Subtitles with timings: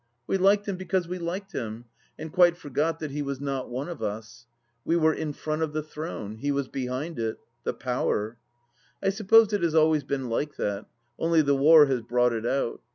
[0.25, 1.85] We liked him because we liked him,
[2.17, 4.47] and quite forgot that he was not one of us.
[4.83, 7.37] We were in front of the Throne— he was behind it!
[7.65, 8.39] The Power.,..
[9.03, 10.87] I suppose it has always been like that,
[11.19, 12.81] only the war has brought it out.